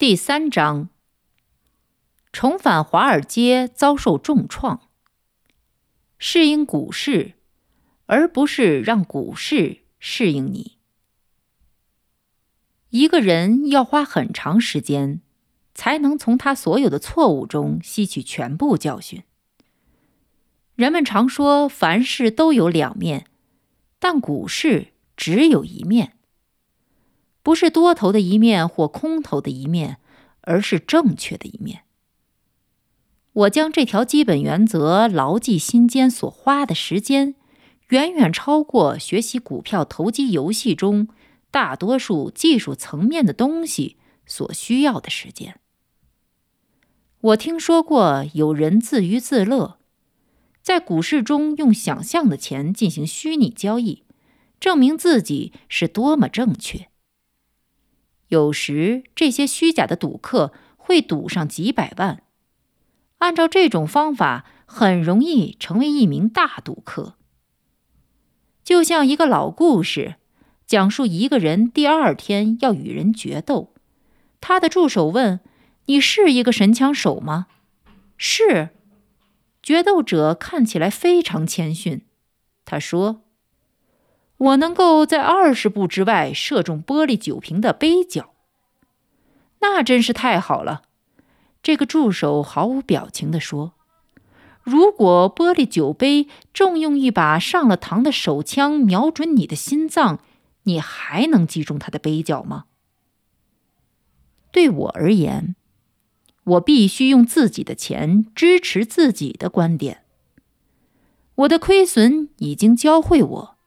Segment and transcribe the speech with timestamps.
[0.00, 0.88] 第三章，
[2.32, 4.88] 重返华尔街遭受重创，
[6.16, 7.34] 适应股市，
[8.06, 10.78] 而不是让股市适应你。
[12.88, 15.20] 一个人要花很长时间，
[15.74, 19.24] 才能从他所有的错误中吸取全部教训。
[20.76, 23.26] 人们常说凡事都有两面，
[23.98, 26.16] 但股市只有一面。
[27.42, 29.98] 不是多头的一面或空头的一面，
[30.42, 31.84] 而是正确的一面。
[33.32, 37.36] 我将这条基本原则牢记心间，所花的时间
[37.88, 41.08] 远远超过学习股票投机游戏中
[41.50, 43.96] 大多数技术层面的东西
[44.26, 45.58] 所需要的时间。
[47.20, 49.78] 我听说过有人自娱自乐，
[50.60, 54.02] 在股市中用想象的钱进行虚拟交易，
[54.58, 56.89] 证明自己是多么正确。
[58.30, 62.22] 有时，这些虚假的赌客会赌上几百万。
[63.18, 67.16] 按照这种方法，很容易成为一名大赌客。
[68.64, 70.16] 就像一个老故事，
[70.66, 73.74] 讲述一个人第二天要与人决斗，
[74.40, 75.40] 他的助手问
[75.86, 77.48] ：“你是一个神枪手吗
[78.16, 78.70] ？”“是。”
[79.62, 82.06] 决斗者看起来非常谦逊，
[82.64, 83.24] 他说。
[84.40, 88.30] 我能够在二十步之外射中玻璃酒瓶的杯角，
[89.60, 90.80] 那真是太好了。
[91.62, 93.74] 这个助手毫无表情地说
[94.64, 100.20] ：“如果玻璃酒杯正用一把上了膛的手枪瞄准你的心脏，
[100.62, 102.64] 你还能击中它的杯角吗？”
[104.50, 105.54] 对我而言，
[106.44, 110.04] 我必须用自己的钱支持自己的观点。
[111.34, 113.59] 我的亏损已经教会我。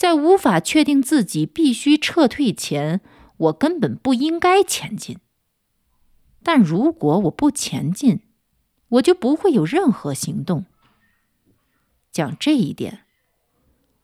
[0.00, 3.02] 在无法确定自己必须撤退前，
[3.36, 5.18] 我根本不应该前进。
[6.42, 8.20] 但如果我不前进，
[8.88, 10.64] 我就不会有任何行动。
[12.10, 13.00] 讲这一点，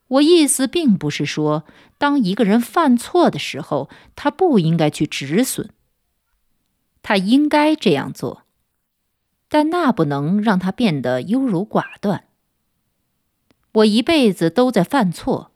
[0.09, 1.65] 我意思并不是说，
[1.97, 5.71] 当一个人犯错的时候，他不应该去止损。
[7.03, 8.43] 他应该这样做，
[9.49, 12.25] 但那不能让他变得优柔寡断。
[13.73, 15.53] 我一辈子都在犯错。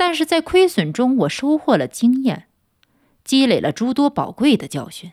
[0.00, 2.48] 但是在亏损中，我收获了经验，
[3.22, 5.12] 积累了诸多宝贵的教训。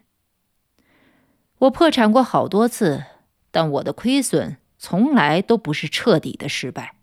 [1.57, 3.03] 我破产过好多次，
[3.51, 6.95] 但我的亏损从来都不是彻底的失败，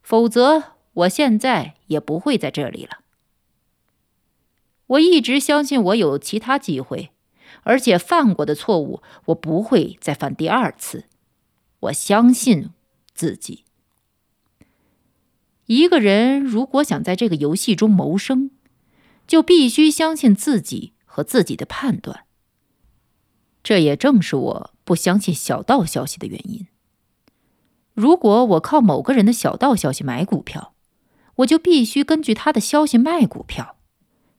[0.00, 3.00] 否则我现在也不会在这里了。
[4.86, 7.10] 我一直相信我有其他机会，
[7.64, 11.04] 而且犯过的错误我不会再犯第二次。
[11.80, 12.70] 我相信
[13.12, 13.64] 自己。
[15.66, 18.50] 一个人如果想在这个游戏中谋生，
[19.26, 22.24] 就必须相信自己和自己的判断。
[23.62, 26.66] 这也正是我不相信小道消息的原因。
[27.94, 30.74] 如果我靠某个人的小道消息买股票，
[31.36, 33.78] 我就必须根据他的消息卖股票，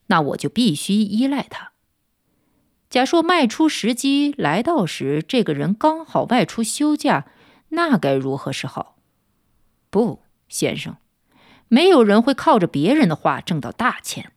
[0.07, 1.71] 那我就必须依赖他。
[2.87, 7.25] 假说卖出时机来到时，这个人刚好外出休假，
[7.69, 8.97] 那该如何是好？
[9.89, 10.97] 不，先生。
[11.67, 14.31] 没有人会靠着别人的话挣到大钱。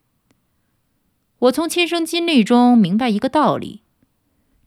[1.40, 3.82] 我从亲身经历中明白一个道理：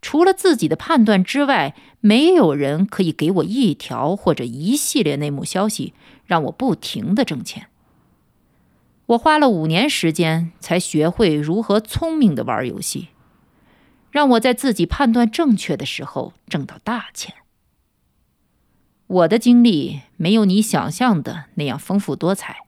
[0.02, 5.94] 除了自己的判断之外，没有人可以给我一条或者一系列内幕消息，
[6.26, 7.68] 让我不停的挣钱。
[9.08, 13.10] 我花了五年时间才学会如何聪明的玩游戏，
[14.10, 17.36] 让我在自己判断正确的时候挣到大钱。
[19.12, 22.66] 我的经历没有你想象的那样丰富多彩。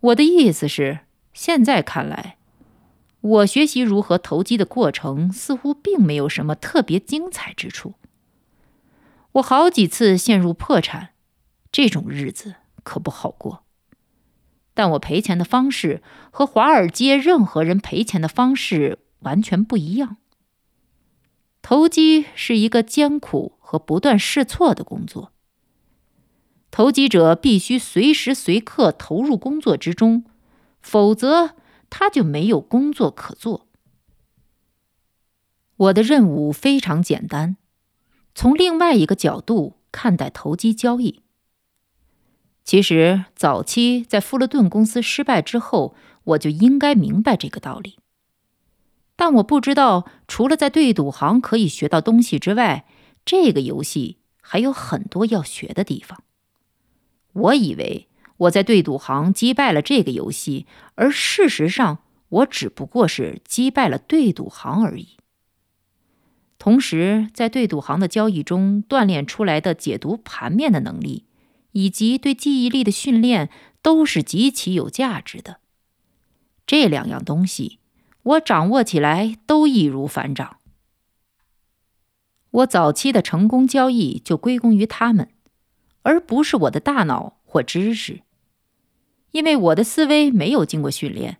[0.00, 1.00] 我的意思是，
[1.32, 2.36] 现在看来，
[3.22, 7.94] 我学习如何投机的过程似乎并没有什么特别精彩之处。
[9.32, 11.14] 我好几次陷入破产，
[11.70, 13.64] 这种日子可不好过。
[14.74, 20.18] 但我赔钱的方式和华尔街任何人赔钱的方式完全不一样。
[21.62, 25.31] 投机是一个艰苦和不断试错的工作。
[26.72, 30.24] 投机者必须随时随刻投入工作之中，
[30.80, 31.54] 否则
[31.90, 33.68] 他就没有工作可做。
[35.76, 37.58] 我的任务非常简单，
[38.34, 41.20] 从另外一个角度看待投机交易。
[42.64, 47.98] 其实早期在富勒顿公司失败之后，我就应该明白这个道理。
[49.14, 52.86] 但我不知道，除了在对赌行可以学到东西之外，
[53.26, 56.24] 这个游戏还有很多要学的地方。
[57.32, 61.98] 我以为我在对赌行击败了这个游戏，而事实上，
[62.28, 65.16] 我只不过是击败了对赌行而已。
[66.58, 71.24] 同时，在对赌行的交易中锻炼出来的解读盘面的能力，
[71.72, 73.50] 以及对记忆力的训练，
[73.82, 75.58] 都是极其有价值的。
[76.64, 77.80] 这两样东西，
[78.22, 80.58] 我掌握起来都易如反掌。
[82.50, 85.30] 我早期的成功交易就归功于他们，
[86.02, 88.22] 而不是我的大脑或知识，
[89.30, 91.38] 因为我的思维没有经过训练，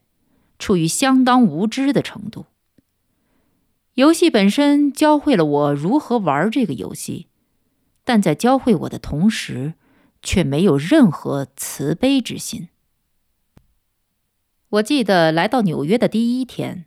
[0.58, 2.46] 处于相当无知的程度。
[3.94, 7.26] 游戏本身教会了我如何玩这个游戏，
[8.04, 9.74] 但在教会我的同时，
[10.22, 12.68] 却没有任何慈悲之心。
[14.70, 16.86] 我记得来到纽约的第一天，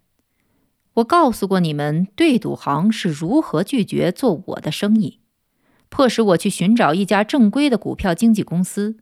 [0.95, 5.19] 我告诉过你们，对赌行是如何拒绝做我的生意，
[5.90, 8.98] 迫使我去寻找一家正规的股票经纪公司。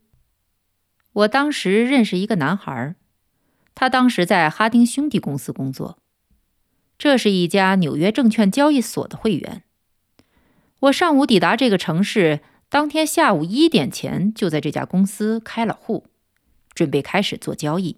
[1.13, 2.95] 我当时认识一个男孩，
[3.75, 5.99] 他当时在哈丁兄弟公司工作。
[6.97, 9.63] 这是一家纽约证券交易所的会员。
[10.81, 16.05] 我上午抵达这个城市，当天下午一点前就在这家公司开了户，
[16.73, 17.97] 准备开始做交易。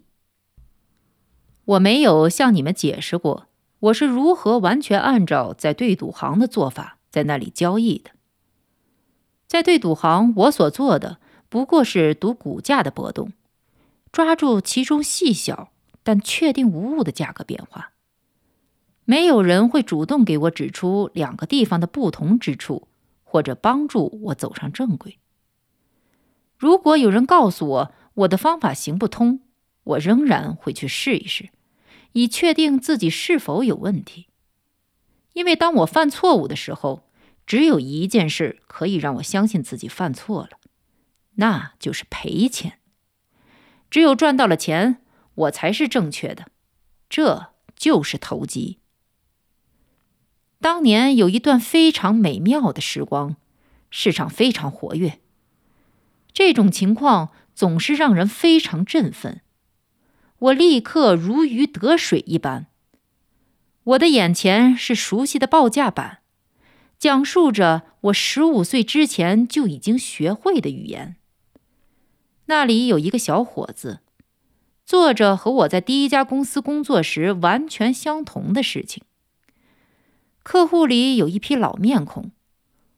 [1.64, 3.48] 我没有向你们解释过
[3.80, 8.10] 我是如何完全按照在对赌行的做法在那里交易的。
[9.46, 13.32] 在对赌行，我所做的不过是赌股价的波动，
[14.10, 15.70] 抓住其中细小
[16.02, 17.92] 但确定无误的价格变化。
[19.04, 22.88] 没有人会主动给我指出两个地方的不同之处，
[23.22, 25.18] 或者帮助我走上正轨。
[26.58, 29.40] 如果有人告诉我我的方法行不通，
[29.84, 31.50] 我仍然会去试一试，
[32.12, 34.26] 以确定自己是否有问题。
[35.34, 37.02] 因为当我犯错误的时候，
[37.46, 40.58] 只有一件事可以让我相信自己犯错了，
[41.36, 42.80] 那就是赔钱。
[43.88, 45.00] 只有赚到了钱，
[45.34, 46.46] 我才是正确的。
[47.08, 48.80] 这就是投机。
[50.60, 53.36] 当年有一段非常美妙的时光，
[53.90, 55.20] 市场非常活跃。
[56.32, 59.42] 这种情况总是让人非常振奋。
[60.38, 62.66] 我立刻如鱼得水一般。
[63.84, 66.18] 我的眼前是熟悉的报价板，
[66.98, 71.16] 讲述着我十五岁之前就已经学会的语言。
[72.46, 74.00] 那里有一个小伙子，
[74.84, 79.02] 做着和我在第一家公司工作时完全相同的事情。
[80.42, 82.30] 客户里有一批老面孔，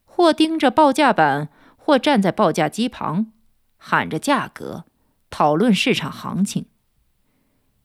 [0.05, 3.33] 或盯着报价板，或站在报价机旁，
[3.79, 4.85] 喊着价格，
[5.31, 6.67] 讨论市场行情。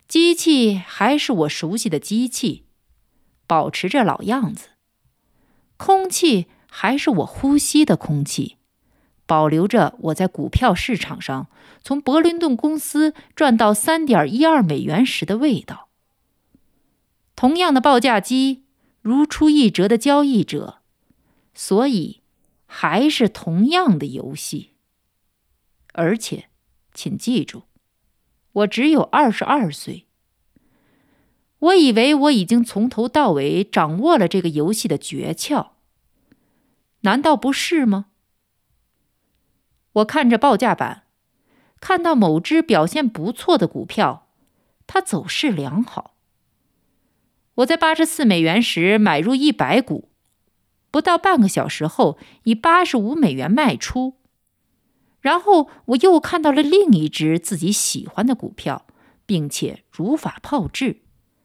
[0.06, 2.66] 机器还是我熟悉的机器，
[3.48, 4.68] 保持着老样子。
[5.86, 8.56] 空气还是我呼吸的空气，
[9.26, 11.48] 保留着我在股票市场上
[11.84, 15.90] 从伯林顿公司赚到三点一二美元时的味道。
[17.36, 18.64] 同样的报价机。
[19.02, 20.78] 如出一辙的交易者，
[21.54, 22.22] 所以
[22.66, 24.70] 还是同样的游戏。
[25.92, 26.46] 而且，
[26.94, 27.64] 请记住，
[28.54, 30.06] 我只有二十二岁。
[31.60, 35.72] 我以为我已经从头到尾掌握了这个游戏的诀窍，
[37.04, 38.08] 难道不是吗？
[39.94, 41.04] 我看着报价板，
[41.80, 44.30] 看到某只表现不错的股票，
[44.88, 46.16] 它走势良好。
[47.56, 50.10] 我在八十四美元时买入一百股，
[50.90, 54.18] 不到半个小时后以八十五美元卖出。
[55.20, 58.86] 然后我又看到了另一只自己喜欢的股票，
[59.26, 61.02] 并且如法炮制，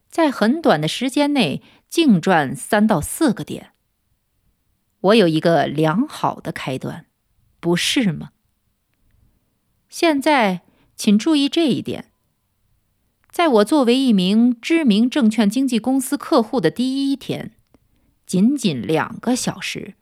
[0.09, 3.73] 在很短的时间内净赚三到四个点。
[5.01, 7.07] 我有一个良好的开端，
[7.61, 8.31] 不是吗？
[9.89, 10.63] 现在
[10.97, 12.13] 请注意这一点。
[13.31, 17.53] 在我作为一名知名证券经纪公司客户的第一天，
[18.27, 19.95] 仅仅两个小时，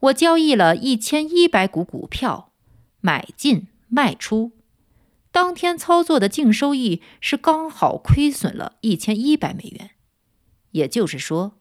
[0.00, 2.52] 我交易了一千一百股股票，
[3.00, 4.52] 买进卖出。
[5.30, 9.90] 当天操作的净收益是刚好亏损了一千一百美元，
[10.70, 11.58] 也就是说，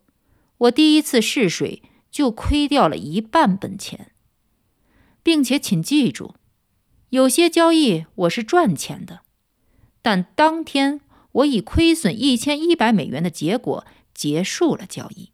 [0.59, 1.83] 我第一次试水
[2.17, 4.11] 就亏掉了一半本钱。
[5.21, 6.33] 并且请记住，
[7.09, 9.21] 有些交易我是赚钱的，
[10.01, 11.01] 但当天。
[11.33, 15.33] 我以亏损一千一百美元的结果结束了交易。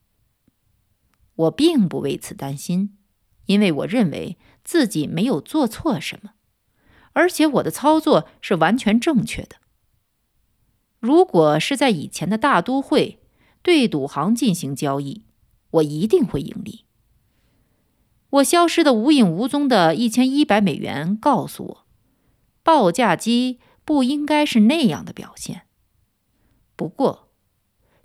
[1.36, 2.98] 我并不为此担心，
[3.46, 6.32] 因为我认为自己没有做错什么，
[7.13, 9.56] 而且我的操作是完全正确的。
[11.00, 13.22] 如果是在以前的大都会
[13.62, 15.24] 对赌行进行交易，
[15.74, 16.86] 我一定会盈利。
[18.30, 21.88] 我消失的无影无踪的一千一百美元告诉我，
[22.63, 25.68] 报价机不应该是那样的表现。
[26.75, 27.30] 不过，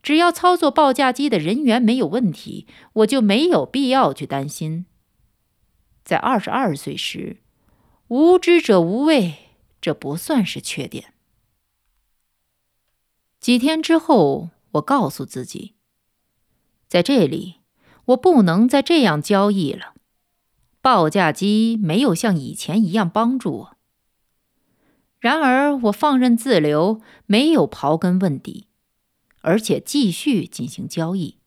[0.02, 4.84] 只要操作报价机的人员没有问题，我就没有必要去担心。
[6.04, 7.42] 在二十二岁时，
[8.08, 9.34] 无知者无畏，
[9.80, 11.14] 这不算是缺点。
[13.40, 15.74] 几天之后，我告诉自己，
[16.86, 17.57] 在这里，
[18.08, 19.94] 我不能再这样交易了。
[20.80, 23.76] 报价机没有像以前一样帮助我。
[25.18, 28.66] 然而，我放任自流，没有刨根问底。
[29.40, 31.38] 而且继续进行交易，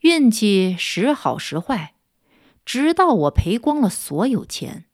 [0.00, 1.94] 运气时好时坏，
[2.64, 4.86] 直到我赔光了所有钱。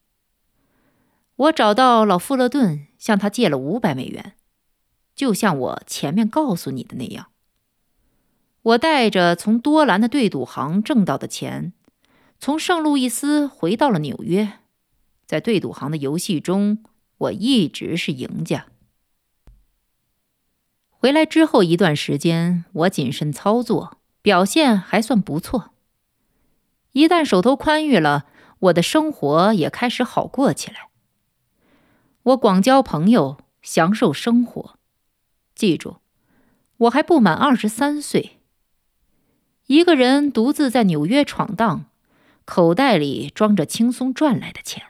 [1.37, 4.35] 我找到老富勒顿，向他借了五百美元，
[5.15, 7.32] 就像我前面告诉你的那样。
[8.63, 11.73] 我带着从多兰的对赌行挣到的钱，
[12.39, 14.61] 从圣路易斯回到了纽约。
[15.27, 16.85] 在对赌行的游戏中，
[17.19, 18.67] 我一直是赢家。
[20.91, 25.71] 回来之后一段时间，我谨慎操作，表现还算不错。
[26.93, 28.27] 一旦手头宽裕了，
[28.61, 30.91] 我的生活也开始好过起来。
[32.23, 34.79] 我广交朋友，享受生活。
[35.57, 35.97] 记住，
[36.77, 38.39] 我还不满二十三岁。
[39.67, 41.87] 一个人独自在纽约闯荡，
[42.45, 44.83] 口袋里装着轻松赚来的钱，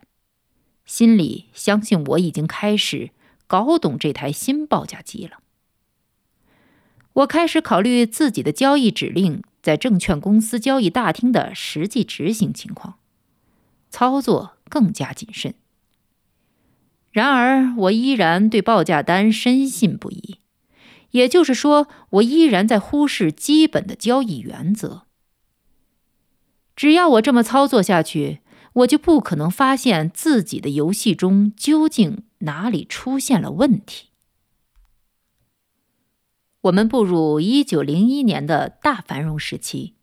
[0.84, 3.10] 心里相信我已经开始
[3.46, 5.38] 搞懂这台新报价机了。
[7.12, 12.94] 我开始考虑自己的交易指令在证券公司交易大厅的实际执行情况，
[13.90, 15.54] 操作更加谨慎。
[17.10, 20.38] 然而，我依然对报价单深信不疑，
[21.12, 25.06] 也就是说，我依然在忽视基本的交易原则。
[26.76, 28.40] 只要我这么操作下去，
[28.74, 34.08] 我就不可能发现自己的游戏中究竟哪里出现了问题。
[36.62, 39.94] 我们步入一九零一年的大繁荣时期，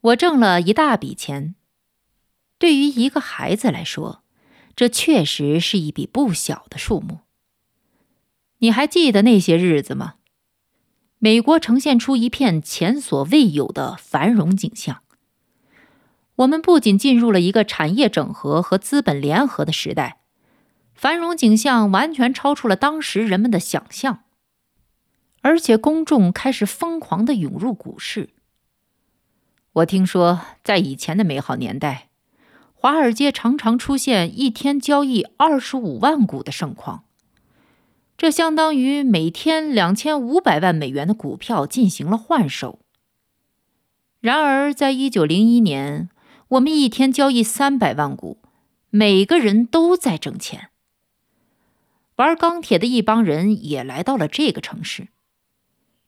[0.00, 1.54] 我挣了一大笔钱。
[2.58, 4.22] 对于一个孩子来说，
[4.76, 7.20] 这确实是一笔不小的数目。
[8.64, 10.14] 你还记得那些日子吗？
[11.18, 15.02] 美国呈现出一片前所未有的繁荣景象。
[16.36, 20.20] 我们不仅进入了一个产业整合和资本联合的时代，
[20.94, 24.20] 繁荣景象完全超出了当时人们的想象。
[25.42, 28.30] 而且公众开始疯狂的涌入股市。
[29.74, 32.08] 我听说，在以前的美好年代，
[32.72, 37.04] 华尔街常常出现一天交易二十五万股的盛况，
[38.24, 42.78] 这相当于每天两千五百万美元的股票进行了换手。
[44.18, 46.08] 然而，在一九零一年，
[46.48, 48.38] 我们一天交易三百万股，
[48.88, 50.70] 每个人都在挣钱。
[52.16, 55.08] 玩钢铁的一帮人也来到了这个城市。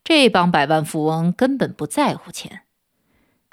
[0.03, 2.63] 这帮百万富翁根本不在乎钱，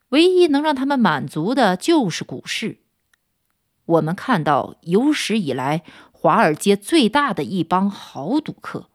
[0.08, 2.78] 唯一能让他们满足的就是股市。
[3.86, 5.84] 我们看到有史以来
[6.24, 8.88] 华尔街最大的一帮豪赌客，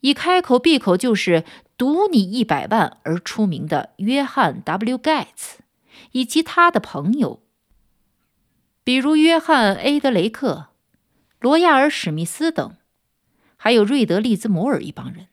[0.00, 1.46] 以开口闭口就是
[1.78, 5.62] “赌你一百万”而出名的约翰 ·W· 盖茨，
[6.10, 7.40] 以及他的朋友，
[8.84, 10.66] 比如约翰 ·A· 德雷克、
[11.40, 12.76] 罗亚尔·史密斯等，
[13.56, 15.28] 还有瑞德·利兹摩尔一帮人。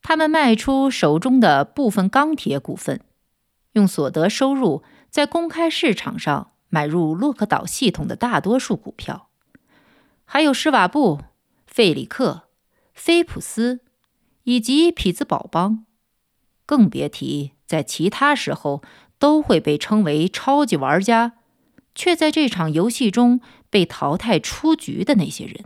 [0.00, 3.00] 他们卖出手中的部分钢铁股份，
[3.72, 9.28] 用所得收入在公开市场上买入洛克岛系统的大多数股票，
[10.24, 11.20] 还有施瓦布、
[11.66, 12.48] 费里克、
[12.94, 13.80] 菲普斯
[14.44, 15.84] 以及匹兹堡邦，
[16.66, 18.82] 更别提在其他时候
[19.18, 21.34] 都会被称为超级玩家，
[21.94, 25.64] 却在这场游戏中被淘汰出局的那些人。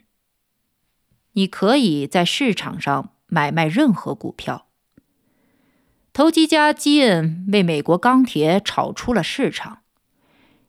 [1.33, 3.11] 你可以在市场上。
[3.33, 4.67] 买卖任何股票。
[6.13, 9.82] 投机家基恩为美国钢铁炒出了市场，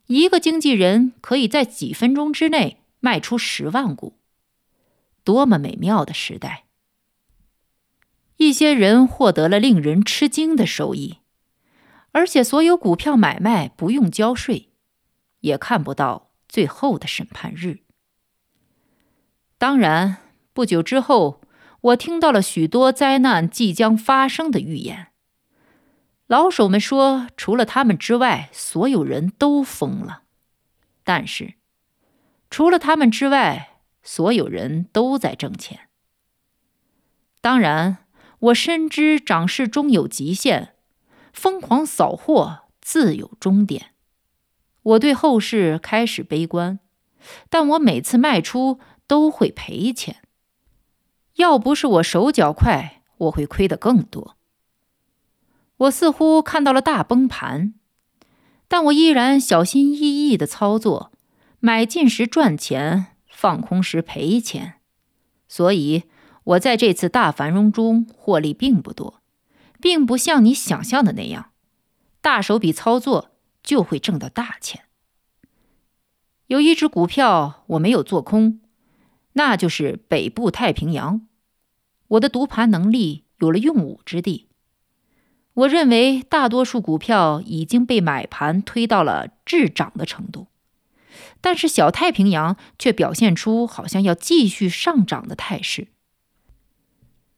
[0.07, 4.17] 一个经纪人可以在几分钟之内卖出十万股，
[5.23, 6.65] 多么美妙的时代！
[8.37, 11.19] 一些人获得了令人吃惊的收益，
[12.11, 14.69] 而且所有股票买卖不用交税，
[15.39, 17.79] 也看不到最后的审判日。
[19.57, 20.17] 当然，
[20.53, 21.39] 不久之后。
[21.83, 25.07] 我听到了许多灾难即将发生的预言。
[26.33, 30.23] 老手们说，除了他们之外，所有人都疯了。
[31.03, 31.53] 但是，
[32.49, 35.81] 除了他们之外，所有人都在挣钱。
[37.39, 38.07] 当然，
[38.39, 40.73] 我深知涨势终有极限，
[41.31, 43.93] 疯狂扫货自有终点。
[44.81, 46.79] 我对后市开始悲观，
[47.51, 50.23] 但我每次卖出都会赔钱。
[51.35, 54.35] 要不是我手脚快，我会亏得更多。
[55.83, 57.73] 我似乎看到了大崩盘，
[58.67, 61.11] 但我依然小心翼翼的操作，
[61.59, 64.75] 买进时赚钱，放空时赔钱。
[65.47, 66.03] 所以，
[66.45, 69.21] 我在这次大繁荣中获利并不多，
[69.81, 71.51] 并不像你想象的那样，
[72.21, 74.85] 大手笔操作就会挣到大钱。
[76.47, 78.59] 有一只股票我没有做空。
[79.35, 81.27] 那就是北部太平洋，
[82.07, 84.47] 我的读盘能力有了用武之地。
[85.53, 90.47] 我认为大多数股票已经被买盘推到了滞涨的程度，
[91.41, 95.89] 但是小太平洋却表现出好像要继续上涨的态势。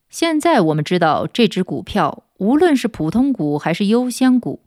[0.10, 4.62] 现在我们知道，这只股票无论是普通股还是优先股，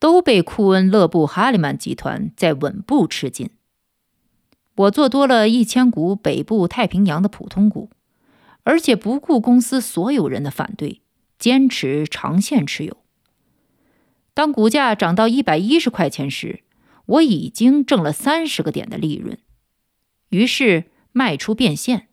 [0.00, 3.50] 都被库恩勒布哈利曼集团在稳步吃紧。
[4.74, 7.90] 我做多了一千股北部太平洋的普通股，
[8.64, 10.99] 而且不顾公司所有人的反对，
[11.40, 12.98] 坚持长线持有。
[14.32, 16.62] 当股价涨到一百一十块钱时，
[17.06, 19.36] 我已经挣了三十个点的利润，
[20.28, 22.06] 于是卖出变现。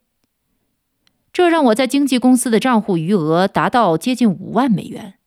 [1.31, 5.19] 这让我在经纪公司的账户余额达到接近五万美元，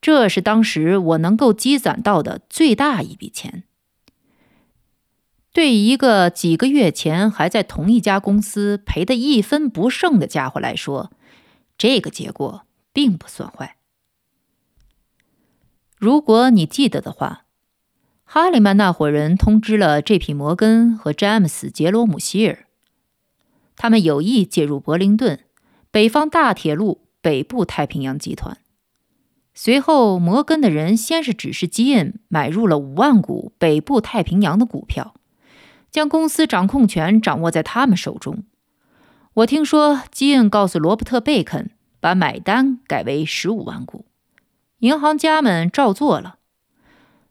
[0.00, 3.62] 这是当时我能够积攒到的最大一笔钱。
[5.52, 11.12] 对一个几个月前还在同一家公司赔得一分不剩的家伙来说，
[11.78, 13.76] 这个结果并不算坏。
[15.98, 17.44] 如果你记得的话，
[18.24, 20.32] 哈里曼那伙人通知了 J.P.
[20.32, 22.64] 摩根和詹姆斯·杰罗姆希尔，
[23.76, 25.40] 他们有意介入伯灵顿、
[25.90, 28.56] 北方大铁路、北部太平洋集团。
[29.52, 35.14] 随后，摩根的人先是指示基恩买入了五万股北部太平洋的股票。
[35.90, 38.42] 将公司掌控权掌握在他们手中。
[39.34, 41.70] 我听说基恩告诉罗伯特·贝肯，
[42.04, 44.04] 把买单改为十五万股，
[44.80, 46.36] 银行家们照做了。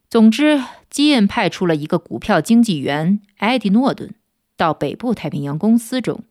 [0.09, 4.15] 总之，基恩派出了一个股票经纪员艾迪·诺顿
[4.57, 6.23] 到北部太平洋公司中，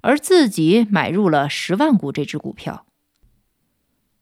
[0.00, 2.86] 而自己买入了十万股这只股票。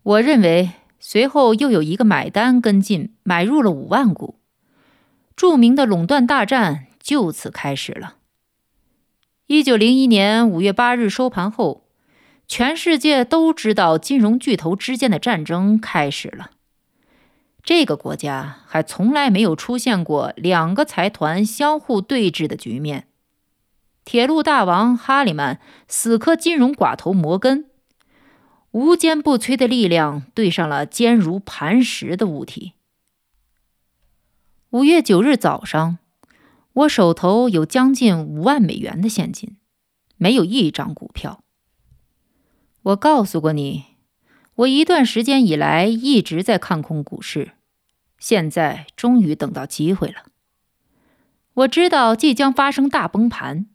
[0.02, 4.38] 我认为，随后又有一个买单跟进，买入了五万股。
[5.34, 6.88] 著名的垄断大战。
[7.00, 8.16] 就此开始了。
[9.46, 11.87] 一九零一年五月八日收盘后，
[12.48, 16.50] 全世界都知道金融巨头之间的战争开始了。
[17.62, 23.06] 这个国家还从来没有出现过两个财团相互对峙的局面。
[24.04, 27.66] 铁路大王哈里曼死磕金融寡头摩根，
[28.70, 32.72] 无坚不摧的力量对上了坚如磐石的物体。
[34.70, 35.98] 五月九日早上。
[36.72, 39.56] 我手头有将近五万美元的现金，
[40.16, 41.42] 没有一张股票。
[42.88, 43.84] 我告诉过你，
[44.54, 47.52] 我一段时间以来一直在看空股市，
[48.18, 50.24] 现在终于等到机会了。
[51.52, 53.66] 我知道即将发生大崩盘，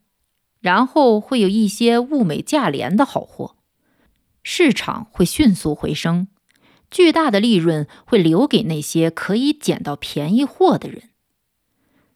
[0.62, 3.56] 然后会有一些物美价廉的好货，
[4.42, 6.28] 市场会迅速回升，
[6.90, 11.10] 巨大的利润会留给那些可以捡到便宜货的人。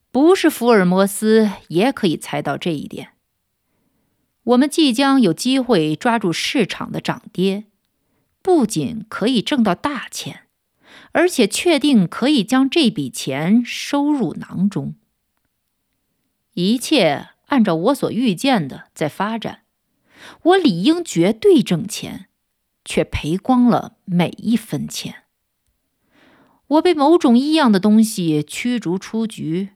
[0.09, 3.09] 不是福尔摩斯也可以猜到这一点。
[4.47, 7.65] 我们即将有机会抓住市场的涨跌，
[8.41, 10.43] 不仅可以挣到大钱，
[11.11, 14.95] 而且确定可以将这笔钱收入囊中。
[16.53, 19.63] 一切按照我所预见的在发展，
[20.43, 22.27] 我理应绝对挣钱，
[22.85, 25.23] 却赔光了每一分钱。
[26.67, 29.71] 我被某种异样的东西驱逐出局。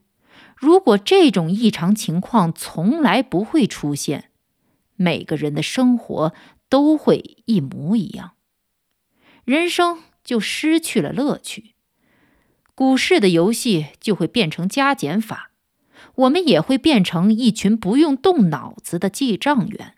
[0.55, 4.30] 如果这种异常情况从来不会出现，
[5.01, 6.33] 每个人的生活
[6.69, 8.33] 都会一模一样，
[9.43, 11.73] 人生就失去了乐趣。
[12.75, 15.51] 股市的游戏就会变成加减法，
[16.15, 19.95] 我们也会变成一群不用动脑子的记账员。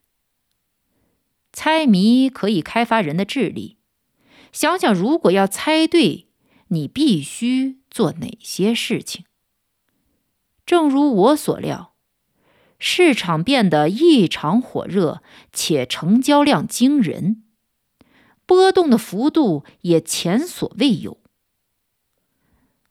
[1.51, 3.77] 猜谜可以开发人的智力，
[4.51, 6.27] 想想如果要猜对，
[6.69, 9.25] 你必须做哪些事情。
[10.65, 11.92] 正如我所料，
[12.85, 17.41] 市场变得异常火热，且成交量惊人。
[18.45, 21.17] 波动的幅度也前所未有。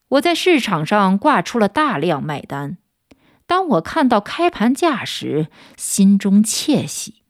[0.09, 2.79] 我在市场上挂出了大量卖单，
[3.47, 7.25] 当我看到开盘价时，心中窃喜，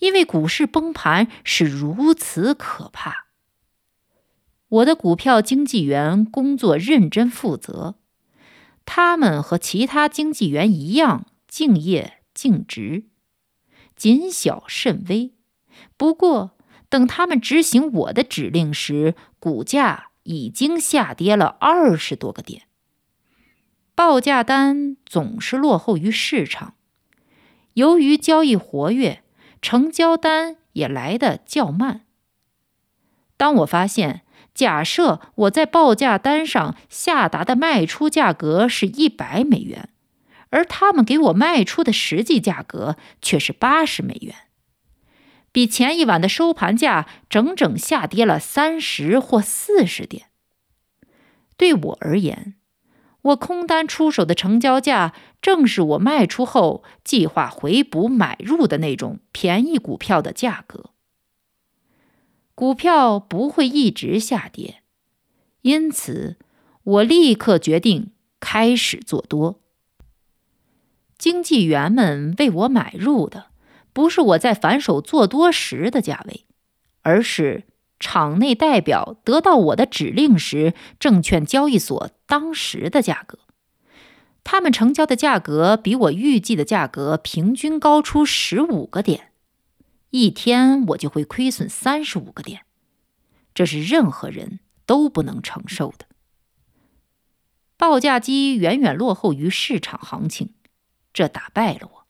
[0.00, 3.28] 因为股市崩盘是如此可怕。
[4.68, 7.94] 我的股票经纪员工作认真负责，
[8.84, 13.04] 他们和其他经纪员一样敬业尽职，
[13.94, 15.34] 谨小慎微。
[15.98, 16.56] 不过，
[16.88, 22.62] 等他们执行我的指令时，股价已经下跌了二十多个点，
[23.94, 26.72] 报价单总是落后于市场。
[27.74, 29.22] 由于交易活跃，
[29.60, 32.06] 成交单也来得较慢。
[33.36, 34.22] 当我发现，
[34.54, 39.90] 假设我在报价单上下达的卖出价格是一百美元，
[40.52, 44.36] 而他们给我卖出的实际价格却是八十美元。
[45.50, 50.26] 比前一晚的收盘价整整下跌了三十或四十点。
[51.56, 52.54] 对我而言，
[53.22, 60.90] 我空单出手的成交价正是我卖出后计划回补买入的那种便宜股票的价格。
[62.54, 64.82] 股票不会一直下跌，
[65.62, 66.36] 因此
[66.82, 69.61] 我立刻决定开始做多。
[71.22, 73.52] 经纪员们为我买入的。
[73.92, 76.46] 不是我在反手做多时的价位，
[77.02, 77.62] 而是
[78.00, 83.38] 场内代表得到我的指令时，证券交易所当时的价格。
[84.42, 89.30] 他们成交的价格比我预计的价格平均高出十五个点，
[90.10, 92.62] 一天我就会亏损三十五个点，
[93.54, 96.06] 这是任何人都不能承受的。
[97.76, 100.54] 报价机远远落后于市场行情，
[101.12, 102.06] 这打败了我。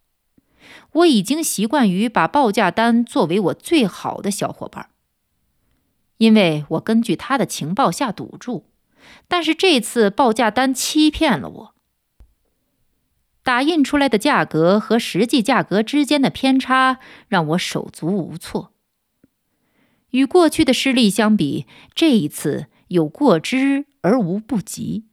[0.93, 4.91] 我已经习惯于把报价单作为我最好的小伙伴，
[6.19, 8.69] 因为我根据他的情报下赌注。
[9.27, 11.75] 但是这次报价单欺骗了我，
[13.43, 18.73] 打印出来的价格和实际价格之间的偏差让我手足无措。
[20.11, 25.07] 与过去的失利相比，这一次有过之而无不及。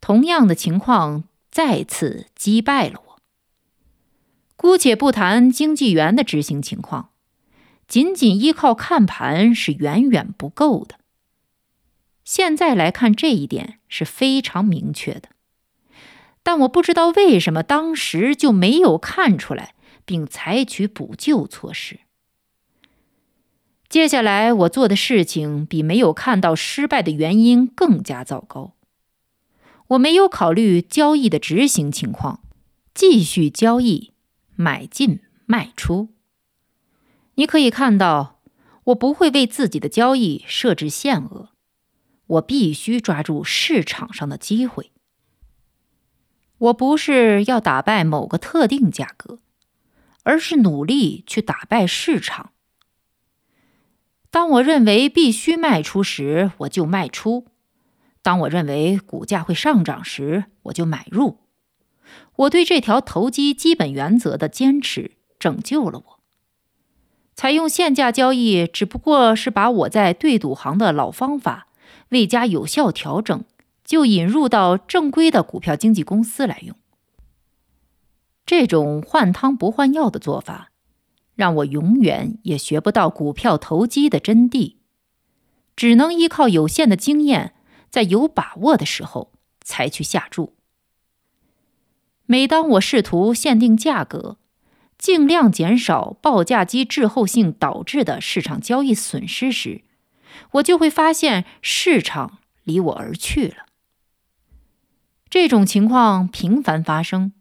[0.00, 3.20] 同样的情况再次击败了我。
[4.56, 7.10] 姑且不谈经纪员的执行情况，
[7.88, 10.96] 仅仅依靠看盘是远远不够的。
[12.24, 15.30] 现在来看，这一点是非常明确的。
[16.42, 22.00] 但我不知道为什么当时就没有看出来，并采取补救措施。
[23.88, 28.74] 接下来我做的事情比没有看到失败的原因更加糟糕。
[29.90, 32.42] 我没有考虑交易的执行情况，
[32.94, 34.12] 继续交易。
[34.54, 36.10] 买进卖出，
[37.36, 38.42] 你可以看到，
[38.84, 41.48] 我不会为自己的交易设置限额，
[42.26, 44.92] 我必须抓住市场上的机会。
[46.58, 49.38] 我不是要打败某个特定价格，
[50.24, 52.52] 而是努力去打败市场。
[54.30, 57.46] 当我认为必须卖出时，我就卖出；
[58.22, 61.38] 当我认为股价会上涨时，我就买入。
[62.36, 66.20] 我对这条投机基本原则的坚持拯救了我。
[67.34, 71.68] 采用限价交易只不过是把我在对赌行的老方法
[72.10, 73.44] 未加有效调整，
[73.84, 76.76] 就引入到正规的股票经纪公司来用。
[78.44, 80.72] 这种换汤不换药的做法，
[81.36, 84.76] 让我永远也学不到股票投机的真谛，
[85.76, 87.54] 只能依靠有限的经验，
[87.90, 90.56] 在有把握的时候才去下注。
[92.24, 94.38] 每当我试图限定价格，
[94.96, 99.82] 尽量减少报价机滞后性导致的市场交易损失时，
[100.52, 103.66] 我就会发现市场离我而去了。
[105.28, 107.32] 这种情况频繁发生，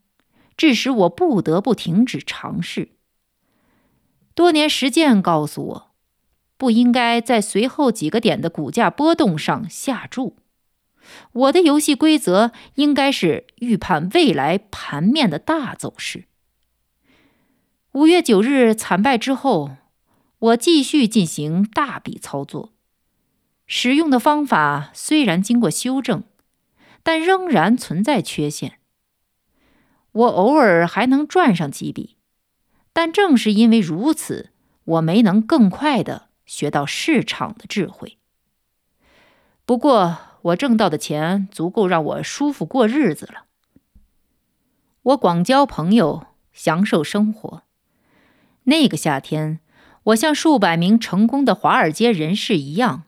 [0.57, 2.91] 致使我不得不停止尝试。
[4.33, 5.88] 多年实践告诉我，
[6.59, 10.35] 不应该在随后几个点的股价波动上下注。
[11.31, 16.25] 我的游戏规则应该是预判未来盘面的大走势。
[17.93, 19.77] 五月九日惨败之后，
[20.37, 22.73] 我继续进行大笔操作，
[23.65, 26.23] 使用的方法虽然经过修正，
[27.01, 28.79] 但仍然存在缺陷。
[30.11, 32.17] 我偶尔还能赚上几笔，
[32.91, 34.49] 但正是因为如此，
[34.83, 38.17] 我没能更快的学到市场的智慧。
[39.65, 43.45] 不过，我挣到的钱足够让我舒服过日子了。
[45.03, 47.61] 我广交朋友，享受生活。
[48.63, 49.59] 那个夏天，
[50.05, 53.03] 我像数百名成功的华尔街人士一样，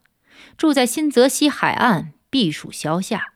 [0.56, 3.34] 住在新泽西海岸避暑消夏。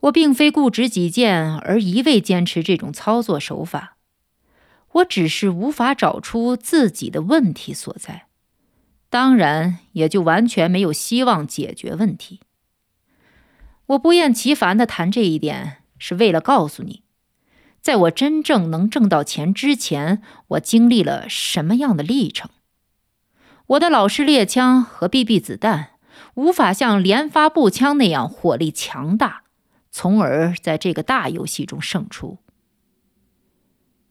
[0.00, 3.96] 我并非固执己见而一味坚持这种操作手法，
[4.92, 8.25] 我只是无法找出自己的问题所在，
[9.08, 12.40] 当然也就完全没有希望解决问题。
[13.86, 17.02] 我不厌其烦地谈这一点，是为了告诉你，
[17.80, 22.50] 在我真正能挣到钱之前，我经历了什么样的历程。
[23.66, 25.90] 我的老式猎枪和 BB 子弹
[26.34, 29.42] 无法像连发步枪那样火力强大。
[29.88, 32.36] 从而在这个大游戏中胜出。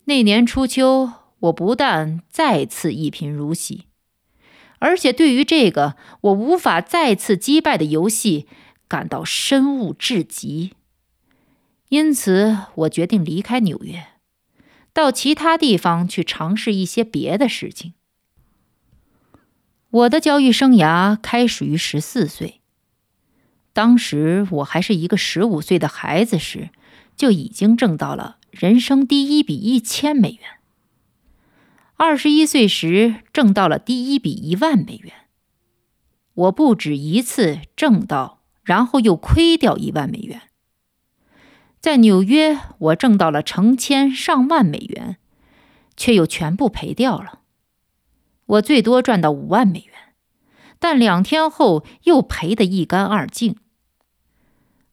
[0.06, 3.86] 那年初秋，我不但再次一贫如洗，
[4.80, 8.48] 而且对于这个我无法再次击败的游戏
[8.88, 10.74] 感到深恶至极。
[11.90, 14.08] 因此，我决定离开纽约，
[14.92, 17.94] 到其他地方去尝试一些别的事情。
[19.90, 22.62] 我的交易生涯开始于十四岁。
[23.72, 26.70] 当时我还是一个十五岁的孩子时，
[27.16, 30.42] 就已经挣到了人生第一笔一千美元。
[31.98, 35.14] 二十一岁时挣到了第一笔一万美元。
[36.34, 40.42] 我不止一次挣到，然后又亏掉一万美元。
[41.80, 45.18] 在纽约，我挣到了成千上万美元，
[45.96, 47.40] 却又全部赔掉了。
[48.46, 50.16] 我最多赚到五万美元，
[50.78, 53.56] 但两天后又赔得一干二净。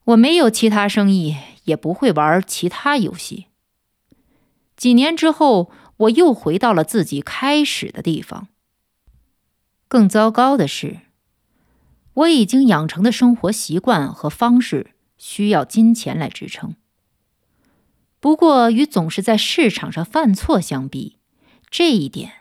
[0.05, 3.47] 我没有其他生意，也不会玩其他游戏。
[4.77, 5.71] 几年之后，
[6.03, 8.49] 我又回到了自己开始的地方。
[9.89, 11.01] 更糟糕的是，
[12.15, 16.75] 我已经养成的生活习惯和方式需要金钱来支撑。
[18.19, 21.19] 不过，与总是在市场上犯错相比，
[21.71, 22.33] 这一点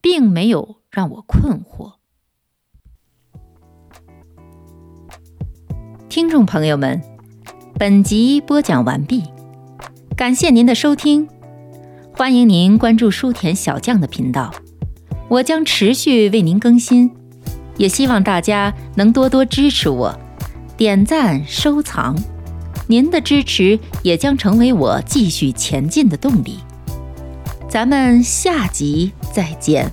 [0.00, 1.94] 并没有让我困惑。
[6.08, 7.02] 听众朋友们，
[7.78, 9.24] 本集播讲完毕，
[10.14, 11.26] 感谢您的收听，
[12.22, 14.54] 欢迎您关注书田小将的频道，
[15.26, 17.10] 我将持续为您更新，
[17.76, 20.16] 也希望大家能多多支持我，
[20.76, 22.16] 点赞收藏，
[22.86, 26.60] 您的支持也将成为我继续前进的动力。
[27.68, 29.90] 咱们下集再见。